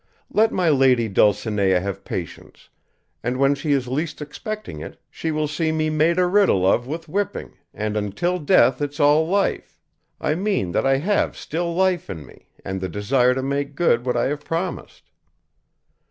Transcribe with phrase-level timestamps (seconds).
[0.31, 2.69] Let my lady Dulcinea have patience,
[3.23, 6.87] and when she is least expecting it, she will see me made a riddle of
[6.87, 9.79] with whipping, and 'until death it's all life;'
[10.19, 14.03] I mean that I have still life in me, and the desire to make good
[14.03, 15.11] what I have promised."